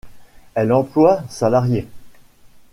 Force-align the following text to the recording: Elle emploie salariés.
Elle 0.55 0.71
emploie 0.73 1.21
salariés. 1.29 1.87